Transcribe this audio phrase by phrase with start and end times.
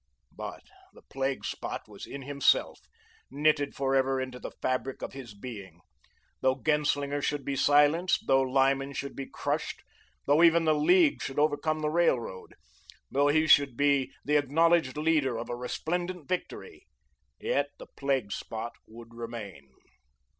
[0.35, 0.63] But
[0.93, 2.79] the plague spot was in himself,
[3.29, 5.79] knitted forever into the fabric of his being.
[6.41, 9.83] Though Genslinger should be silenced, though Lyman should be crushed,
[10.25, 12.55] though even the League should overcome the Railroad,
[13.11, 16.87] though he should be the acknowledged leader of a resplendent victory,
[17.39, 19.69] yet the plague spot would remain.